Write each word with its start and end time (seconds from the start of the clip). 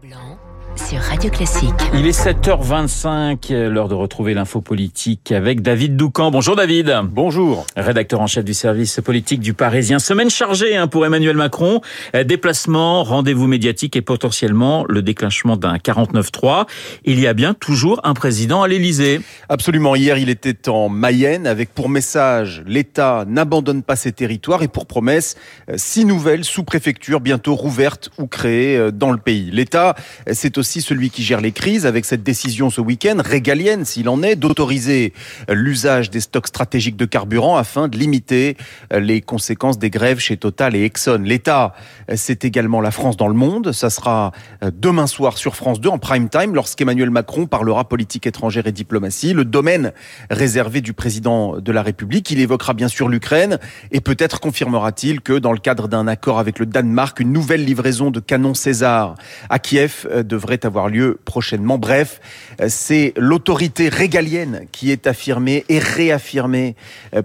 Blanc 0.00 0.38
sur 0.76 0.98
Radio 1.00 1.30
Classique. 1.30 1.70
Il 1.94 2.06
est 2.06 2.18
7h25, 2.18 3.52
l'heure 3.68 3.88
de 3.88 3.94
retrouver 3.94 4.32
l'info 4.32 4.60
politique 4.60 5.30
avec 5.30 5.60
David 5.60 5.96
Doucan. 5.96 6.30
Bonjour 6.30 6.56
David. 6.56 7.00
Bonjour. 7.10 7.66
Rédacteur 7.76 8.20
en 8.20 8.26
chef 8.26 8.44
du 8.44 8.54
service 8.54 9.00
politique 9.04 9.40
du 9.40 9.54
Parisien. 9.54 9.98
Semaine 9.98 10.30
chargée 10.30 10.76
hein, 10.76 10.86
pour 10.86 11.04
Emmanuel 11.04 11.36
Macron. 11.36 11.80
Déplacement, 12.24 13.04
rendez-vous 13.04 13.46
médiatique 13.46 13.96
et 13.96 14.02
potentiellement 14.02 14.86
le 14.88 15.02
déclenchement 15.02 15.56
d'un 15.56 15.76
49-3. 15.76 16.66
Il 17.04 17.20
y 17.20 17.26
a 17.26 17.34
bien 17.34 17.54
toujours 17.54 18.00
un 18.04 18.14
président 18.14 18.62
à 18.62 18.68
l'Élysée. 18.68 19.20
Absolument. 19.48 19.94
Hier, 19.94 20.16
il 20.16 20.30
était 20.30 20.68
en 20.68 20.88
Mayenne 20.88 21.46
avec 21.46 21.74
pour 21.74 21.88
message 21.88 22.62
l'État 22.66 23.24
n'abandonne 23.26 23.82
pas 23.82 23.96
ses 23.96 24.12
territoires 24.12 24.62
et 24.62 24.68
pour 24.68 24.86
promesse 24.86 25.36
six 25.76 26.04
nouvelles 26.04 26.44
sous-préfectures 26.44 27.20
bientôt 27.20 27.54
rouvertes 27.54 28.10
ou 28.18 28.26
créées 28.26 28.90
dans 28.92 29.10
le 29.10 29.18
pays. 29.18 29.50
L'État, 29.52 29.94
c'est 30.32 30.58
aussi 30.58 30.61
celui 30.62 31.10
qui 31.10 31.22
gère 31.22 31.40
les 31.40 31.52
crises 31.52 31.86
avec 31.86 32.04
cette 32.04 32.22
décision 32.22 32.70
ce 32.70 32.80
week-end, 32.80 33.16
régalienne 33.24 33.84
s'il 33.84 34.08
en 34.08 34.22
est, 34.22 34.36
d'autoriser 34.36 35.12
l'usage 35.48 36.10
des 36.10 36.20
stocks 36.20 36.48
stratégiques 36.48 36.96
de 36.96 37.04
carburant 37.04 37.56
afin 37.56 37.88
de 37.88 37.96
limiter 37.96 38.56
les 38.90 39.20
conséquences 39.20 39.78
des 39.78 39.90
grèves 39.90 40.18
chez 40.18 40.36
Total 40.36 40.74
et 40.74 40.84
Exxon. 40.84 41.22
L'État, 41.24 41.74
c'est 42.14 42.44
également 42.44 42.80
la 42.80 42.90
France 42.90 43.16
dans 43.16 43.28
le 43.28 43.34
monde. 43.34 43.72
Ça 43.72 43.90
sera 43.90 44.32
demain 44.62 45.06
soir 45.06 45.38
sur 45.38 45.56
France 45.56 45.80
2 45.80 45.88
en 45.88 45.98
prime 45.98 46.28
time 46.28 46.54
lorsqu'Emmanuel 46.54 47.10
Macron 47.10 47.46
parlera 47.46 47.88
politique 47.88 48.26
étrangère 48.26 48.66
et 48.66 48.72
diplomatie, 48.72 49.32
le 49.32 49.44
domaine 49.44 49.92
réservé 50.30 50.80
du 50.80 50.92
président 50.92 51.58
de 51.58 51.72
la 51.72 51.82
République. 51.82 52.30
Il 52.30 52.40
évoquera 52.40 52.74
bien 52.74 52.88
sûr 52.88 53.08
l'Ukraine 53.08 53.58
et 53.90 54.00
peut-être 54.00 54.40
confirmera-t-il 54.40 55.20
que 55.20 55.38
dans 55.38 55.52
le 55.52 55.58
cadre 55.58 55.88
d'un 55.88 56.06
accord 56.06 56.38
avec 56.38 56.58
le 56.58 56.66
Danemark, 56.66 57.20
une 57.20 57.32
nouvelle 57.32 57.64
livraison 57.64 58.10
de 58.10 58.20
canons 58.20 58.54
César 58.54 59.14
à 59.48 59.58
Kiev 59.58 60.06
devrait 60.24 60.51
avoir 60.62 60.88
lieu 60.88 61.18
prochainement. 61.24 61.78
Bref, 61.78 62.20
c'est 62.68 63.12
l'autorité 63.16 63.88
régalienne 63.88 64.66
qui 64.72 64.90
est 64.90 65.06
affirmée 65.06 65.64
et 65.68 65.78
réaffirmée 65.78 66.76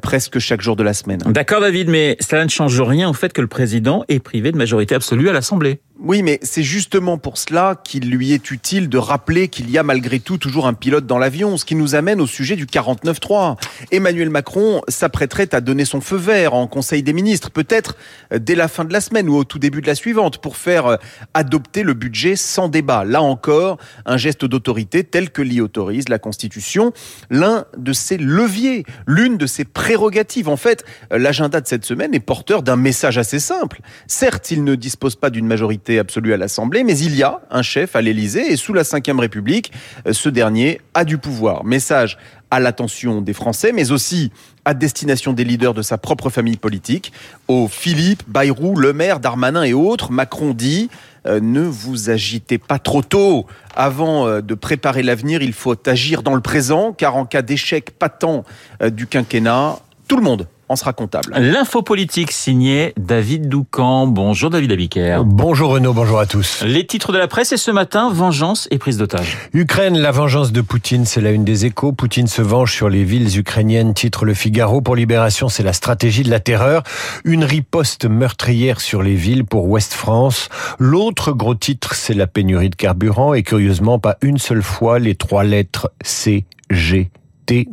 presque 0.02 0.40
chaque 0.40 0.62
jour 0.62 0.76
de 0.76 0.84
la 0.84 0.94
semaine. 0.94 1.20
D'accord 1.26 1.62
David, 1.62 1.90
mais 1.90 2.18
cela 2.20 2.44
ne 2.44 2.50
change 2.50 2.82
rien 2.82 3.10
au 3.10 3.14
fait 3.14 3.34
que 3.34 3.42
le 3.42 3.48
président 3.48 4.04
est 4.08 4.20
privé 4.20 4.52
de 4.52 4.58
majorité 4.58 4.96
absolue 4.96 5.30
à 5.30 5.34
l'Assemblée. 5.34 5.80
Oui, 6.00 6.22
mais 6.22 6.40
c'est 6.44 6.62
justement 6.62 7.18
pour 7.18 7.40
cela 7.40 7.76
qu'il 7.84 8.12
lui 8.12 8.32
est 8.32 8.52
utile 8.52 8.88
de 8.88 9.00
rappeler 9.00 9.48
qu'il 9.48 9.72
y 9.72 9.80
a 9.80 9.84
malgré 9.84 10.20
tout 10.20 10.38
toujours 10.38 10.68
un 10.68 10.76
pilote 10.76 11.08
dans 11.08 11.18
l'avion, 11.18 11.58
ce 11.58 11.66
qui 11.66 11.74
nous 11.74 11.96
amène 11.96 12.22
au 12.22 12.28
sujet 12.28 12.56
du 12.56 12.68
49.3. 12.68 13.58
Emmanuel 13.92 14.30
Macron 14.30 14.82
s'apprêterait 14.88 15.56
à 15.56 15.62
donner 15.62 15.86
son 15.86 16.00
feu 16.00 16.18
vert 16.18 16.54
en 16.54 16.68
Conseil 16.68 17.02
des 17.02 17.14
ministres, 17.14 17.50
peut-être 17.50 17.98
dès 18.32 18.54
la 18.54 18.68
fin 18.68 18.86
de 18.86 18.94
la 18.94 19.02
semaine 19.02 19.28
ou 19.28 19.38
au 19.38 19.44
tout 19.44 19.58
début 19.58 19.82
de 19.82 19.88
la 19.88 19.96
suivante, 19.96 20.38
pour 20.38 20.56
faire 20.58 21.00
adopter 21.34 21.82
le 21.82 21.96
budget 21.96 22.36
sans 22.36 22.68
débat. 22.68 23.04
Là 23.04 23.24
encore, 23.24 23.80
un 24.06 24.18
geste 24.18 24.46
d'autorité 24.46 25.04
tel 25.04 25.32
que 25.32 25.42
l'y 25.42 25.62
autorise 25.62 26.10
la 26.10 26.20
Constitution, 26.20 26.94
l'un 27.32 27.66
de 27.76 27.94
ses 27.94 28.18
leviers, 28.18 28.86
l'une 29.08 29.38
de 29.38 29.48
ses 29.48 29.66
prérogatives. 29.66 30.48
En 30.48 30.58
fait, 30.58 30.86
l'agenda 31.10 31.60
de 31.60 31.68
cette 31.68 31.86
semaine 31.86 32.14
est 32.14 32.20
porteur 32.20 32.62
d'un 32.62 32.76
message 32.76 33.18
assez 33.18 33.40
simple. 33.40 33.80
Certes, 34.06 34.52
il 34.52 34.64
ne 34.64 34.76
dispose 34.76 35.16
pas 35.16 35.32
d'une 35.32 35.48
majorité 35.48 35.87
absolue 35.96 36.34
à 36.34 36.38
l'Assemblée, 36.38 36.84
mais 36.84 36.98
il 36.98 37.16
y 37.16 37.24
a 37.24 37.40
un 37.50 37.62
chef 37.62 37.96
à 37.96 38.02
l'Élysée 38.02 38.52
et 38.52 38.58
sous 38.58 38.74
la 38.74 38.84
Ve 38.84 39.20
République, 39.20 39.72
ce 40.12 40.30
dernier 40.30 40.82
a 40.94 41.06
du 41.06 41.18
pouvoir. 41.18 41.64
Message 41.64 42.18
à 42.52 42.60
l'attention 42.60 43.22
des 43.22 43.34
Français, 43.34 43.72
mais 43.74 43.92
aussi 43.92 44.32
à 44.66 44.74
destination 44.74 45.34
des 45.34 45.44
leaders 45.44 45.74
de 45.74 45.82
sa 45.82 45.98
propre 45.98 46.30
famille 46.30 46.58
politique, 46.58 47.12
aux 47.48 47.68
Philippe, 47.68 48.24
Bayrou, 48.28 48.76
Le 48.76 48.94
Maire, 48.94 49.20
Darmanin 49.20 49.64
et 49.64 49.74
autres. 49.74 50.12
Macron 50.12 50.54
dit 50.54 50.90
euh, 51.26 51.40
ne 51.42 51.62
vous 51.62 52.10
agitez 52.10 52.58
pas 52.58 52.80
trop 52.80 53.02
tôt. 53.02 53.46
Avant 53.76 54.28
euh, 54.28 54.42
de 54.42 54.56
préparer 54.56 55.04
l'avenir, 55.04 55.42
il 55.42 55.54
faut 55.54 55.76
agir 55.88 56.24
dans 56.24 56.36
le 56.36 56.42
présent, 56.42 56.94
car 56.94 57.16
en 57.16 57.26
cas 57.26 57.42
d'échec 57.42 57.92
patent 57.92 58.44
euh, 58.82 58.90
du 58.90 59.08
quinquennat, 59.08 59.80
tout 60.08 60.16
le 60.16 60.24
monde 60.24 60.48
en 60.70 60.76
sera 60.76 60.94
comptable. 60.94 61.34
L'info 61.38 61.82
politique 61.82 62.32
signée 62.32 62.94
David 62.98 63.48
Doucan. 63.48 64.08
Bonjour 64.08 64.50
David 64.50 64.72
Abiker. 64.72 65.22
Bonjour 65.26 65.72
Renaud, 65.72 65.94
bonjour 65.94 66.20
à 66.20 66.26
tous. 66.26 66.64
Les 66.64 66.86
titres 66.86 67.12
de 67.12 67.18
la 67.18 67.28
presse 67.28 67.52
et 67.52 67.58
ce 67.58 67.72
matin, 67.72 68.10
vengeance 68.12 68.68
et 68.72 68.78
prise 68.78 68.98
d'otage. 68.98 69.38
Ukraine, 69.54 69.98
la 69.98 70.12
vengeance 70.12 70.52
de 70.52 70.62
Poutine, 70.62 71.06
c'est 71.06 71.22
la 71.22 71.32
une 71.32 71.46
des 71.46 71.66
échos. 71.66 71.92
Poutine 71.92 72.28
se 72.28 72.42
venge 72.42 72.74
sur 72.74 72.90
les 72.90 73.04
villes 73.04 73.38
ukrainiennes, 73.38 73.94
titre 73.94 74.26
Le 74.26 74.34
Figaro. 74.34 74.82
Pour 74.82 74.96
Libération, 74.96 75.50
c'est 75.50 75.64
la 75.64 75.74
stratégie 75.74 76.24
de 76.24 76.30
la 76.30 76.40
terreur. 76.40 76.84
Une 77.24 77.44
riposte 77.44 78.06
meurtrière 78.06 78.82
sur 78.82 79.02
les 79.04 79.16
villes 79.16 79.46
pour 79.46 79.68
Ouest 79.68 79.94
France. 79.94 80.50
L'autre 80.80 81.32
gros 81.32 81.56
titre, 81.56 81.96
c'est 81.96 82.14
la 82.14 82.28
pénurie 82.28 82.70
de 82.70 82.76
carburant 82.76 83.34
et 83.34 83.44
curieusement, 83.44 84.00
pas 84.00 84.18
une 84.22 84.38
seule 84.38 84.64
fois 84.64 85.00
les 85.00 85.16
trois 85.16 85.44
lettres 85.44 85.92
C, 86.02 86.46
G, 86.70 87.10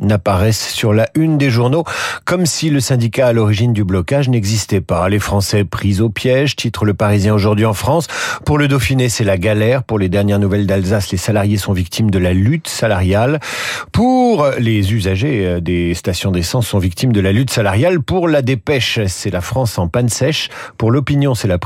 n'apparaissent 0.01 0.69
sur 0.69 0.93
la 0.93 1.09
une 1.15 1.37
des 1.37 1.49
journaux, 1.49 1.83
comme 2.23 2.45
si 2.45 2.69
le 2.69 2.79
syndicat 2.79 3.27
à 3.27 3.33
l'origine 3.33 3.73
du 3.73 3.83
blocage 3.83 4.29
n'existait 4.29 4.81
pas. 4.81 5.07
Les 5.09 5.19
Français 5.19 5.63
pris 5.63 6.01
au 6.01 6.09
piège, 6.09 6.55
titre 6.55 6.85
le 6.85 6.93
Parisien 6.93 7.33
aujourd'hui 7.33 7.65
en 7.65 7.73
France. 7.73 8.07
Pour 8.45 8.57
le 8.57 8.67
Dauphiné, 8.67 9.09
c'est 9.09 9.23
la 9.23 9.37
galère. 9.37 9.83
Pour 9.83 9.99
les 9.99 10.09
dernières 10.09 10.39
nouvelles 10.39 10.67
d'Alsace, 10.67 11.11
les 11.11 11.17
salariés 11.17 11.57
sont 11.57 11.73
victimes 11.73 12.09
de 12.09 12.19
la 12.19 12.33
lutte 12.33 12.67
salariale. 12.67 13.39
Pour 13.91 14.47
les 14.59 14.93
usagers 14.93 15.45
euh, 15.45 15.59
des 15.59 15.93
stations 15.93 16.31
d'essence 16.31 16.67
sont 16.67 16.79
victimes 16.79 17.11
de 17.11 17.21
la 17.21 17.31
lutte 17.31 17.51
salariale. 17.51 18.01
Pour 18.01 18.27
la 18.27 18.41
dépêche, 18.41 18.99
c'est 19.07 19.31
la 19.31 19.41
France 19.41 19.77
en 19.77 19.87
panne 19.87 20.09
sèche. 20.09 20.49
Pour 20.77 20.91
l'opinion, 20.91 21.35
c'est 21.35 21.47
la 21.47 21.57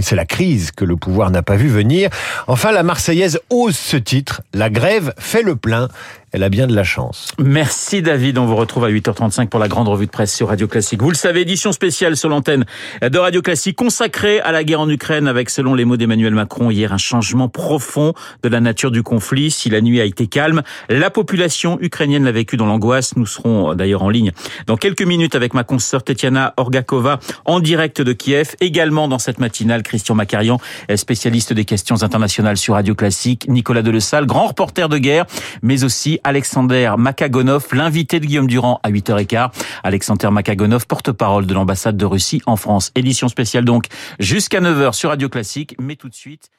c'est 0.00 0.16
la 0.16 0.24
crise 0.24 0.70
que 0.70 0.84
le 0.84 0.96
pouvoir 0.96 1.30
n'a 1.30 1.42
pas 1.42 1.56
vu 1.56 1.68
venir. 1.68 2.10
Enfin, 2.46 2.70
la 2.72 2.82
Marseillaise 2.82 3.40
ose 3.50 3.76
ce 3.76 3.96
titre. 3.96 4.42
La 4.54 4.70
grève 4.70 5.12
fait 5.18 5.42
le 5.42 5.56
plein. 5.56 5.88
Elle 6.32 6.44
a 6.44 6.48
bien 6.48 6.68
de 6.68 6.74
la 6.74 6.84
chance. 6.84 7.32
Merci 7.38 8.02
David. 8.02 8.38
On 8.38 8.46
vous 8.46 8.54
retrouve 8.54 8.84
à 8.84 8.90
8h35 8.90 9.48
pour 9.48 9.58
la 9.58 9.66
grande 9.66 9.88
revue 9.88 10.06
de 10.06 10.12
presse 10.12 10.32
sur 10.32 10.46
Radio 10.46 10.68
Classique. 10.68 11.02
Vous 11.02 11.10
le 11.10 11.16
savez, 11.16 11.40
édition 11.40 11.72
spéciale 11.72 12.16
sur 12.16 12.28
l'antenne 12.28 12.66
de 13.02 13.18
Radio 13.18 13.42
Classique 13.42 13.74
consacrée 13.74 14.38
à 14.40 14.52
la 14.52 14.62
guerre 14.62 14.80
en 14.80 14.88
Ukraine 14.88 15.26
avec, 15.26 15.50
selon 15.50 15.74
les 15.74 15.84
mots 15.84 15.96
d'Emmanuel 15.96 16.32
Macron 16.32 16.70
hier, 16.70 16.92
un 16.92 16.98
changement 16.98 17.48
profond 17.48 18.14
de 18.44 18.48
la 18.48 18.60
nature 18.60 18.92
du 18.92 19.02
conflit. 19.02 19.50
Si 19.50 19.70
la 19.70 19.80
nuit 19.80 20.00
a 20.00 20.04
été 20.04 20.28
calme, 20.28 20.62
la 20.88 21.10
population 21.10 21.78
ukrainienne 21.80 22.24
l'a 22.24 22.32
vécu 22.32 22.56
dans 22.56 22.66
l'angoisse. 22.66 23.16
Nous 23.16 23.26
serons 23.26 23.74
d'ailleurs 23.74 24.04
en 24.04 24.08
ligne 24.08 24.30
dans 24.68 24.76
quelques 24.76 25.02
minutes 25.02 25.34
avec 25.34 25.52
ma 25.52 25.64
consoeur 25.64 26.04
Tetiana 26.04 26.54
Orgakova 26.56 27.18
en 27.44 27.58
direct 27.58 28.02
de 28.02 28.12
Kiev. 28.12 28.54
Également 28.60 29.08
dans 29.08 29.18
cette 29.18 29.40
matinale, 29.40 29.82
Christian 29.82 30.14
Macarian, 30.14 30.60
spécialiste 30.94 31.52
des 31.52 31.64
questions 31.64 32.04
internationales 32.04 32.56
sur 32.56 32.74
Radio 32.74 32.94
Classique, 32.94 33.46
Nicolas 33.48 33.82
Delessal, 33.82 34.26
grand 34.26 34.46
reporter 34.46 34.88
de 34.88 34.98
guerre, 34.98 35.26
mais 35.62 35.82
aussi 35.82 36.19
Alexander 36.24 36.94
Makagonov, 36.96 37.66
l'invité 37.72 38.20
de 38.20 38.26
Guillaume 38.26 38.46
Durand 38.46 38.80
à 38.82 38.90
8h15. 38.90 39.50
Alexander 39.82 40.30
Makagonov, 40.30 40.86
porte-parole 40.86 41.46
de 41.46 41.54
l'ambassade 41.54 41.96
de 41.96 42.04
Russie 42.04 42.42
en 42.46 42.56
France. 42.56 42.92
Édition 42.94 43.28
spéciale 43.28 43.64
donc 43.64 43.86
jusqu'à 44.18 44.60
9h 44.60 44.92
sur 44.92 45.10
Radio 45.10 45.28
Classique, 45.28 45.74
mais 45.78 45.96
tout 45.96 46.08
de 46.08 46.14
suite... 46.14 46.50